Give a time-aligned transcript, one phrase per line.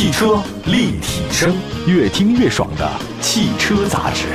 [0.00, 1.54] 汽车立体声，
[1.86, 4.28] 越听越爽的汽车杂志。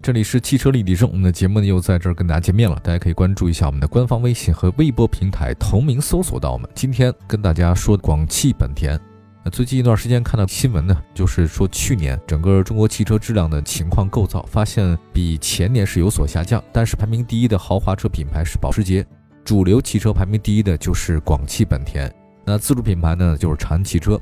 [0.00, 2.80] 这里是汽车立体声，我们的节目呢又在这儿跟大家见面了。
[2.82, 6.66] 大家可以关注一下我们的官方微信和微博平台，同名搜索到我们。
[6.74, 8.98] 今天跟大家说广汽本田。
[9.44, 16.64] 那最近一段时间看到新闻呢，就是说去年整个中国汽车质量的情况构造，发现比前年是有所下降。
[16.72, 19.06] 但是排名第一的豪华车品牌是保时捷，
[19.44, 22.12] 主流汽车排名第一的就是广汽本田。
[22.44, 24.20] 那自主品牌呢就是长安汽车。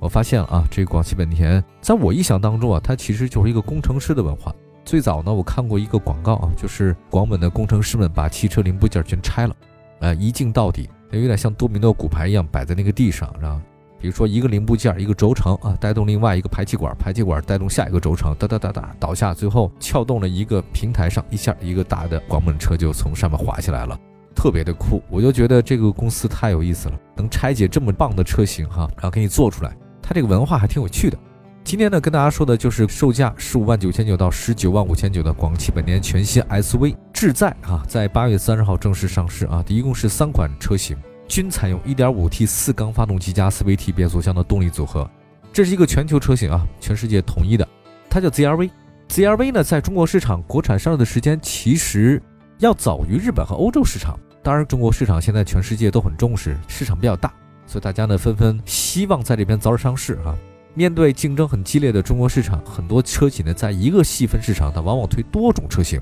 [0.00, 4.54] 我发现了啊，这个广汽本田，在我印象当中啊，它其实就是一个工程师的文化。
[4.84, 9.56] 最早呢，我看过一个广告啊，就是广本的工程师们把汽车零部件全拆了，
[10.00, 13.60] 呃，一镜到底，有点像多米诺骨牌一样摆在那个地上，然后。
[14.00, 23.98] 比如说一个零部件，一个轴承啊，带动另外一个排气管，排气管带动下一个轴承，哒哒哒哒倒下，最后撬动了一个平台上，一下一个大的广本车就从上面滑下来了，
[24.34, 25.02] 特别的酷。
[25.08, 31.16] 我就觉得这个公司太有意思了，能拆解这么棒的车型哈，然后给你做出来，它这个文化还挺有趣的。
[31.62, 40.96] 今天呢，跟大家说的就是售价十五万九千九到十九万五千九的广汽本田全新 SUV 智在啊，在八月三十号正式上市啊，一共是三款车型。
[41.26, 45.10] 均采用 1.5T 四缸发动机加 CVT 变速箱的动力组合，
[45.54, 47.66] 这是一个全球车型啊，全世界统一的，
[48.10, 48.70] 它叫 ZRV。
[49.08, 52.22] ZRV 呢，在中国市场国产上市的时间其实
[52.64, 54.18] 要早于日本和欧洲市场。
[54.42, 57.32] 当然，中国市场现在全世界都很重视，市场比较大，
[57.66, 60.34] 所以大家呢纷纷希望在这边早点上市啊。
[60.72, 66.00] 面对竞争很激烈的中国市场，很多车企呢在一个细分市场，它往往推多种车型。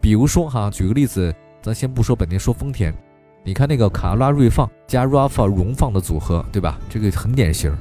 [0.00, 2.92] 比如说哈，举个例子，咱先不说本田，说丰田。
[3.44, 6.78] 你看那个卡罗拉锐放加 RAV4 荣放的组合，对吧？
[6.88, 7.76] 这个很典型。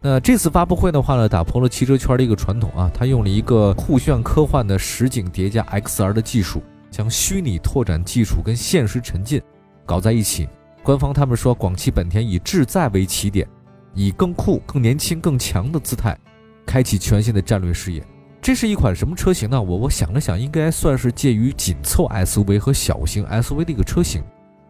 [0.00, 9.40] 那这次发布会的话呢，打破了汽车圈的一个传统啊，它用了一个酷炫科幻的实景叠加 XR 的技术，将虚拟拓展技术跟现实沉浸
[9.84, 10.48] 搞在一起。
[10.82, 13.46] 官方他们说，广汽本田以智在为起点，
[13.94, 16.16] 以更酷、更年轻、更强的姿态，
[16.64, 18.02] 开启全新的战略事业。
[18.40, 19.60] 这是一款什么车型呢？
[19.60, 24.22] 我我想了想，应该算是介于紧凑 SUV 和小型 SUV 的一个车型。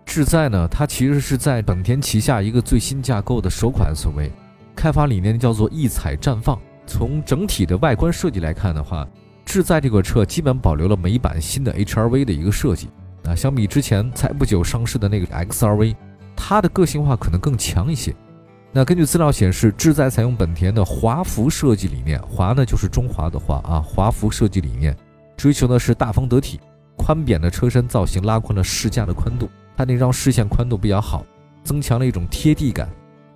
[0.05, 4.31] 智在呢，它其实是在本田旗下一个最新架构的首款 SUV，
[4.75, 6.59] 开发理念叫做异彩绽放。
[6.87, 9.07] 从整体的外观设计来看的话，
[9.49, 12.91] 智在这个车基本保留了美版新的 HRV 的一个设计。
[13.25, 15.97] 啊，相比之前才不久上市的那个 XRV，
[16.37, 18.15] 它的个性化可能更强一些。
[18.73, 24.95] 那根据资料显示，智在采用本田的华服设计理念，华呢就是中华的华啊，华服设计理念
[25.35, 26.61] 追求的是大方得体，
[26.95, 29.49] 宽扁的车身造型拉宽了试驾的宽度。
[29.79, 31.25] 它那张视线宽度比较好，
[31.65, 32.87] 增强了一种贴地感。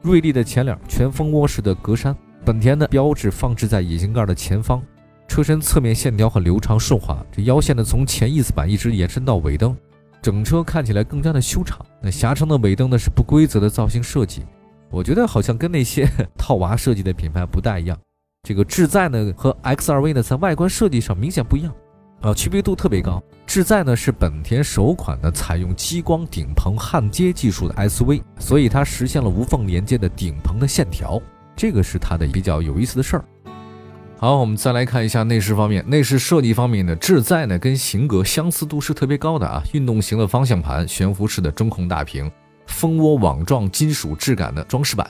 [0.02, 4.82] 锐利的前脸，全蜂窝式的格栅，本田的标志放置在引擎盖的前方。
[5.32, 9.74] 车身侧面线条很流畅顺滑，这腰线呢从前翼子板一直延伸到尾灯，
[10.20, 11.78] 整车看起来更加的修长。
[12.02, 14.44] 那狭长的尾灯呢是不规则的造型设计，
[14.90, 16.06] 我觉得好像跟那些
[16.36, 17.98] 套娃设计的品牌不大一样。
[18.46, 21.72] 这个智在呢和 XRV 呢在外观设计上明显不一样。
[22.20, 23.22] 啊，区别度特别高。
[23.46, 31.18] 智在呢是本田首款的采用激光顶棚焊接技术的 SUV，所以它实现了无缝连接的顶棚的线条，
[31.56, 33.24] 这个是它的比较有意思的事儿。
[34.22, 42.30] 好，我们再来看一下内饰方面，内饰设计方面呢，智在呢跟型格相似度是特别高的啊，运动型的方向盘，悬浮式的中控大屏，
[42.68, 45.04] 蜂窝网状金属质感的装饰板，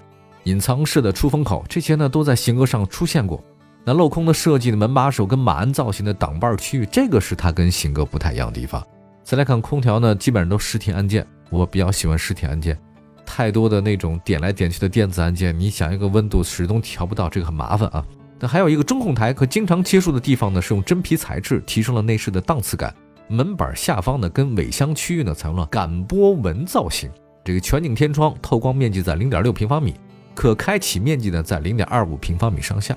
[0.44, 3.44] 隐藏式的出风口，这些呢都在型格上出现过。
[3.84, 8.82] 那镂空的设计的门把手跟马鞍造型的挡把区域，这个是它跟型格不太一样的地方。
[9.22, 12.78] 再来看空调呢，基本上都实体按键，我比较喜欢实体按键，
[13.26, 18.02] 太多的那种点来点去的电子按键，你想一个温度始终调不到，这个很麻烦啊。
[18.42, 22.92] 那还有一个中控台和经常接触的地方呢，是用真皮材质，提升了内饰的档次感。
[23.28, 27.08] 门板下方呢，跟尾箱区域呢，采用了感波纹造型。
[27.44, 29.94] 这个全景天窗，透光面积在零点六平方米，
[30.34, 32.96] 可开启面积呢在零点二五平方米上下。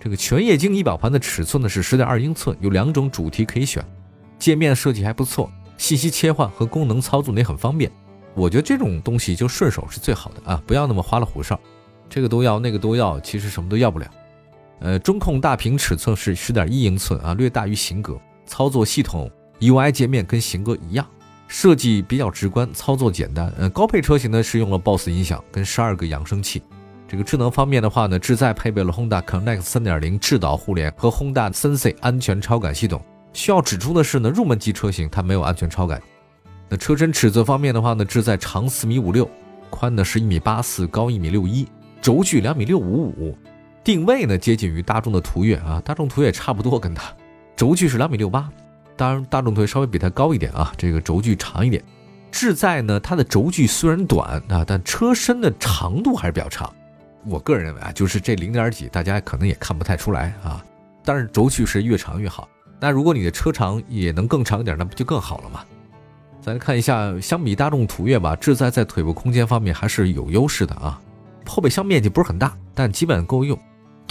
[0.00, 3.84] 这个全液晶仪表盘的尺寸呢是十点二英寸，有两种主题可以选，
[4.38, 7.92] 界面设计还不错，信息切换和功能操作呢也很方便。
[8.34, 11.60] 我觉得这种东西就顺手是最好的啊，不要那么花里胡哨，
[12.08, 14.10] 这个都要那个都要，其实什么都要不了。
[14.80, 18.18] 呃，中控大屏尺寸是十点一英寸啊，略大于型格。
[18.46, 19.30] 操作系统
[19.60, 21.06] UI 界面跟型格一样，
[21.46, 23.52] 设计比较直观，操作简单。
[23.58, 26.62] 呃，高配车型呢是用了 BOSS 音响跟十二个扬声器。
[27.06, 33.00] 这个智能方面的话呢，智在配备了 Honda Connect 3.0智导互联和 Honda Sense 安全超感系统。
[33.32, 36.00] 需要指出的是呢，入门级车型它没有安全超感。
[36.68, 39.28] 那车身尺寸方面的话呢，智在长四米五六，
[39.68, 41.68] 宽呢是一米八四，高一米六一，
[42.00, 43.36] 轴距两米六五五。
[43.90, 47.12] 定位呢接近于大众的途岳啊，大众途岳差不多跟它，
[47.56, 48.48] 轴距是两米六八，
[48.96, 51.82] 当然大众途岳稍微比它高一点啊，这个轴距长一点。
[52.30, 56.72] 志在呢，它的轴距虽然短啊，但车身的长度还是比较长。
[57.26, 60.64] 我个人认为啊，就是这零点几，大家可能也看不太出来啊。
[61.04, 62.48] 但是轴距是越长越好。
[62.78, 65.64] 那如果你的车长也能更长一点，那不就更好了吗？
[66.40, 71.00] 咱看一下，相比大众途岳吧，志在在腿部空间方面还是有优势的啊。
[71.44, 73.58] 后备箱面积不是很大，但基本够用。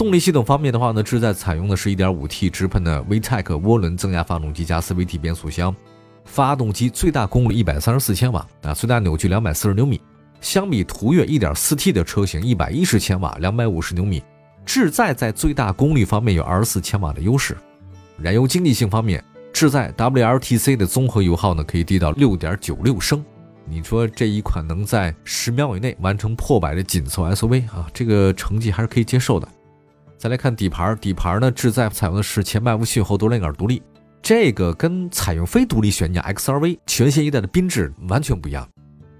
[0.00, 5.76] 动力系统方面的话呢，志在采用的是一点五 T 直喷的 VTEC 涡轮增压发动机加 CVT 变速箱。
[6.24, 10.00] 发动机最大功率一百三十四千瓦啊，最大扭矩两百四十牛米。
[10.40, 14.22] 相比途岳一点四 T 的车型，一百一十千瓦，两百五十牛米，
[14.64, 17.54] 志在在最大功率方面有二十四千瓦的优势。
[18.16, 19.22] 燃油经济性方面，
[19.52, 23.22] 志在 WLTC 的综合油耗呢可以低到六点九六升。
[23.66, 29.46] 你说这一款能在十秒以内完成破百的紧凑 SUV 啊，这个成绩还是可以接受的。
[30.20, 33.82] 再来看底盘，底盘呢，志在采用的是前麦弗逊后多连杆独立。
[34.20, 38.68] 这个跟采用非独立悬架 XRV 全新一代的缤智完全不一样。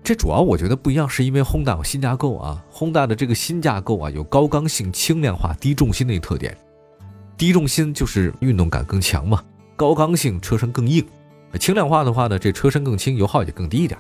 [0.05, 2.63] 这主要我觉得不一样，是因为 Honda 有新架构啊。
[2.71, 6.55] Honda 的这个新架构啊，有高刚性、轻量化、低重心的一特点。
[7.35, 9.43] 低重心就是运动感更强嘛，
[9.77, 11.03] 高刚性车身更硬。
[11.59, 13.99] 轻量化的话呢，这车身更轻，油耗也更低一点。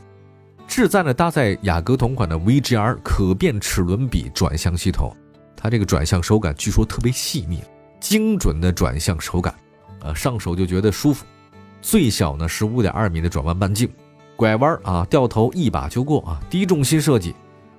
[0.68, 5.16] 志在呢搭载雅阁同款的 VGR 可变齿轮比转向系统，
[5.60, 7.62] 它这个转向手感据说特别细腻，
[8.00, 9.54] 精准的转向手感。
[10.00, 11.26] 呃，上手就觉得舒服，
[11.82, 13.86] 最小呢是五点二米的转弯半径，
[14.34, 17.34] 拐弯啊掉头一把就过啊，低重心设计，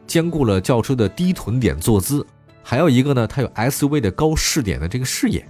[0.06, 2.24] 兼顾了轿车的低臀点坐姿，
[2.62, 5.44] 还有一个呢，它有 SUV 的高视点的这个视野，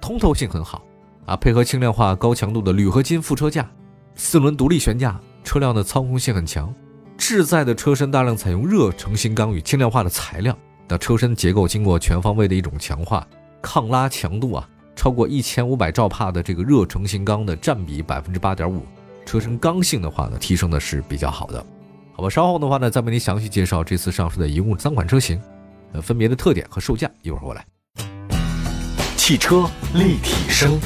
[0.00, 0.82] 通透性很好
[1.26, 3.70] 啊，配合轻量化高强度的铝合金副车架，
[4.14, 6.74] 四轮独立悬架，车辆的操控性很强。
[7.18, 10.58] 志在的车身大量采用热成型钢与轻量化的材料，
[10.88, 13.26] 那车身结构经过全方位的一种强化，
[13.62, 14.68] 抗拉强度啊。
[14.96, 18.82] 超过一千五百兆帕的这个热成型钢的占比百分之八点五，
[19.26, 21.66] 车身刚性的话呢，提升的是比较好的。
[22.14, 25.40] 好吧，稍后的话呢，再为您详细介绍这次上市的一共三款车型，
[25.92, 27.10] 呃，分别的特点和售价。
[27.22, 27.66] 一会儿过来。
[29.16, 30.78] 汽车立体声，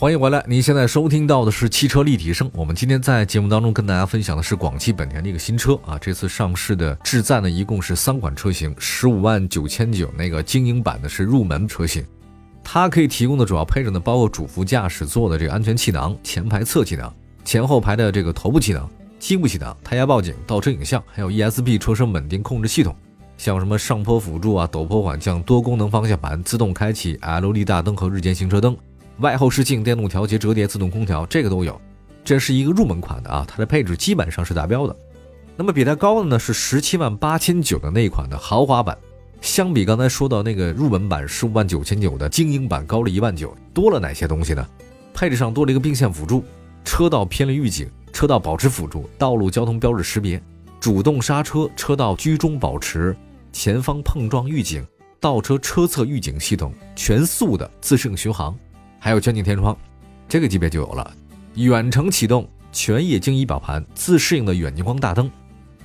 [0.00, 0.44] 欢迎回来。
[0.46, 2.48] 您现在收听到的是汽车立体声。
[2.54, 12.06] 我们今天在节目当中跟大家分享的是广汽本田的一个新车啊，这次上市的智赞呢，一共是三款车型，十五万九千九那个精英版的是入门车型。
[12.62, 17.12] 它可以提供的主要配置呢，包括主副驾驶座的这个安全气囊、前排侧气囊、
[17.44, 22.94] 前后排的这个头部气囊、机部气囊、胎压报警、倒车影像，还有 ESP 车身稳定控制系统，
[23.36, 28.76] 像什么上坡辅助啊、陡坡缓降、多功能方向盘、自动开启、LED 大灯和日间行车灯、
[29.18, 31.80] 外后视镜、电动调节折叠自动空调，这个都有。
[32.24, 34.96] 这是一个入门款的啊，它的配置基本上是达标的。
[35.56, 38.96] 那么比它高的呢是十七万八千九的那一款的豪华版。
[39.40, 44.66] 相比刚才说到那个入门版十五万九千九的精英版高了一万九，多了哪些东西呢？
[45.14, 46.44] 配置上多了一个并线辅助、
[46.84, 50.40] 车道偏离预警、车道保持辅助、道路交通标志识别、
[50.78, 53.16] 主动刹车、车道居中保持、
[53.52, 54.86] 前方碰撞预警、
[55.18, 58.56] 倒车车侧预警系统、全速的自适应巡航，
[58.98, 59.76] 还有全景天窗，
[60.28, 61.10] 这个级别就有了。
[61.54, 65.30] 远程启动、全液晶仪表盘、自适应的远近光大灯、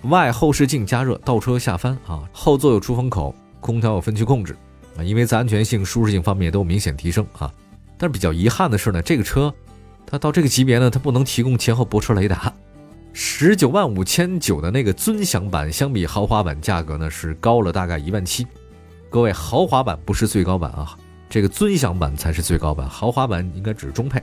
[0.04, 3.34] 外后视镜加热、倒车下翻啊，后座有出风口。
[3.60, 4.54] 空调有分区控制
[4.98, 7.50] 啊，因为在安全性、舒适性方面都有明显提升啊。
[7.98, 9.54] 但是比较遗憾的是呢，这个车
[10.06, 12.54] 它到这个级别呢，它不能提供前后泊车雷达。
[13.14, 18.46] 十九万五千九的那个尊享版，相比豪华版价格呢是高了大概一万七。
[19.10, 20.98] 各位，豪华版不是最高版啊，
[21.34, 24.22] 这个尊享版才是最高版，豪华版应该只是中配。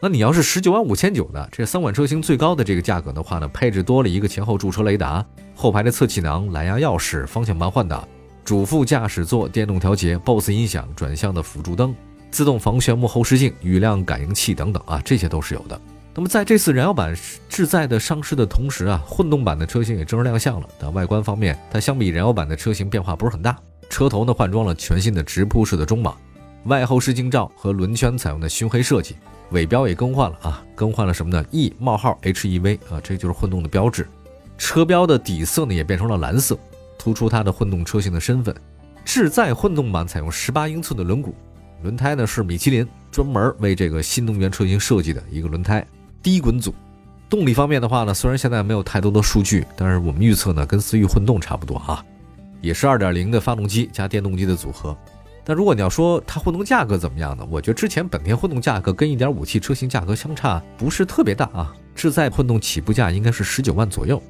[0.00, 5.26] 那你要是十九万五千九的这三款车型最高的这个价格的话呢，配置多了一个前后驻车雷达，
[5.56, 8.06] 后排的侧气囊、蓝牙钥匙、方向盘换挡。
[8.44, 11.92] 主副驾驶座电动调节、BOSS 音响、转向的辅助灯、
[12.30, 15.80] 自动防眩目后视镜、雨量感应器等等啊，这些都是有的。
[16.14, 17.12] 那么在这次燃油版
[17.48, 20.68] 志在的上市的同时啊，混动版的车型也正式亮相了。
[20.78, 23.56] 但外观方面，它相比燃油版的车型变化不是很大。
[23.90, 26.14] 车头呢换装了全新的直瀑式的中网，
[26.64, 29.16] 外后视镜罩和轮圈采用的熏黑设计，
[29.50, 34.06] 尾标也更换了啊，更换了什么呢？E 冒号 HEV 啊，这就是混动的标志。
[34.58, 36.58] 车标的底色呢也变成了蓝色。
[36.98, 38.52] 突出它的混动车型的身份，
[39.04, 41.32] 志在混动版采用十八英寸的轮毂，
[41.82, 45.86] 轮胎呢是米其林专门为这个新能源车型设计的一个轮胎，
[46.20, 46.74] 低滚阻。
[47.30, 52.04] 动力方面的话呢，虽然现在没有太多的数据，但是我们预测呢跟思域混动差不多啊，
[52.60, 54.94] 也是二点零的发动机加电动机的组合。
[55.48, 57.42] 但如果你要说它混动价格怎么样呢？
[57.50, 64.22] 我觉得之前本田混动价格跟一点五 T 车型价格相差不是特别大啊，志在混动起步价应该是十九万左右。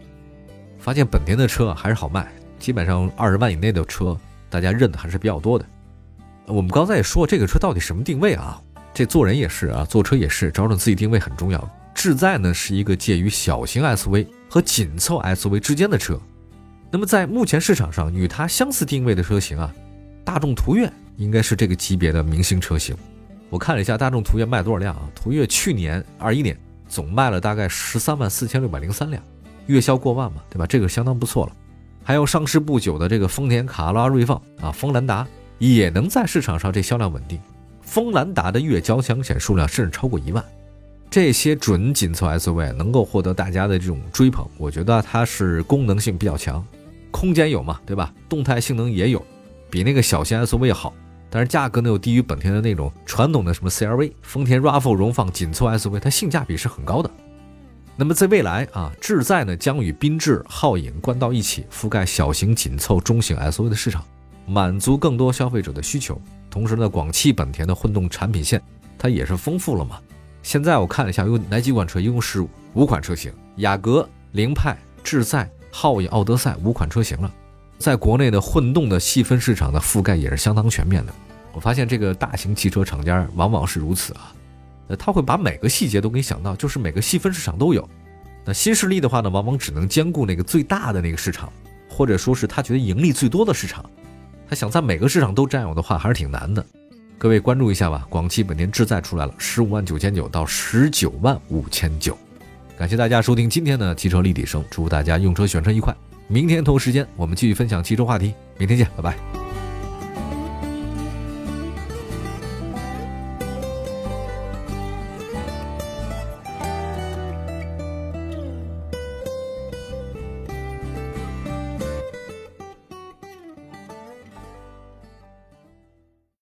[0.79, 2.31] 发现本田的车还是好卖。
[2.61, 4.17] 基本上二十万以内的车，
[4.49, 5.67] 大家认的还是比较多的。
[6.47, 8.63] 我们刚才也说，这个车到底什么定位啊？
[8.95, 11.69] 这做人也是啊，坐车也是，找准自己定位很重要。
[11.97, 16.17] 智在呢是一个介于小型 SUV 和紧凑 SUV 之间的车。
[16.93, 19.75] 那么在目前市场上与它相似定位的车型啊，
[20.25, 22.97] 大众途岳应该是这个级别的明星车型。
[23.51, 25.11] 我看了一下大众途岳卖多少辆啊？
[25.15, 26.59] 途岳去年二一年
[26.89, 29.23] 总卖了大概十三万四千六百零三辆，
[29.67, 30.67] 月销过万嘛，对吧？
[30.67, 31.53] 这个相当不错了。
[32.03, 35.27] 还有上市不久的这个丰田卡罗拉锐放啊，锋兰达
[35.59, 37.39] 也能在市场上这销量稳定。
[37.83, 40.45] 锋兰达的月交强险数量甚至超过一万，
[41.11, 46.65] 这些准紧凑 SUV 能够获得大家的这种追捧，我觉得它是功能性比较强，
[47.11, 48.13] 空间有嘛，对吧？
[48.29, 49.25] 动态性能也有，
[49.71, 50.95] 比那个小型 SUV 好，
[51.31, 57.11] 但是价格呢又低于本田的那种传统的什么 CRV、丰田 RAV4 荣放紧凑 SUV，它性价比是很高的。
[57.97, 64.05] 那么在未来啊，智在呢将与缤智、皓影、冠道一起覆盖小型紧凑中型 SUV 的市场，
[64.47, 66.21] 满足更多消费者的需求。
[66.49, 68.63] 同时呢，广汽本田的混动产品线
[68.97, 69.99] 它也是丰富了嘛。
[70.43, 72.01] 现在我看了一下，有哪几款车？
[72.01, 77.31] 一共是五款车型：雅阁、凌派、智在、皓影、奥德赛五款车型了。
[77.79, 81.15] 在国内的混动的细分市场的覆盖也是相当全面的。
[81.53, 84.33] 我发现这个大型汽车厂家往往是如此啊，
[84.89, 87.89] 呃，他会把每个细节都给想到，就是每个细分市场都有。
[88.45, 91.53] 那新势力的话呢，往往只能兼顾那个最大的那个市场，
[91.89, 93.85] 或者说是他觉得盈利最多的市场。
[94.49, 96.65] 他想在每个市场都占有的话，还是挺难的。
[97.19, 102.17] 各位关注一下吧，广汽本田智在出来了，十五万九千九到十九万五千九。
[102.79, 105.95] 感谢大家收听今天的汽车立体声，祝大家用车选车愉快。
[106.29, 109.48] 明天同时间我们继续分享其中话题，明天见，拜拜。